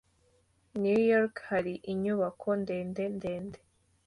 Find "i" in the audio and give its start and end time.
0.75-0.77